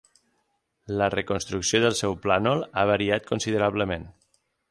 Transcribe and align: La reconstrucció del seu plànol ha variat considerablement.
La 1.01 1.09
reconstrucció 1.15 1.83
del 1.83 1.97
seu 2.01 2.17
plànol 2.25 2.65
ha 2.71 2.87
variat 2.93 3.31
considerablement. 3.35 4.09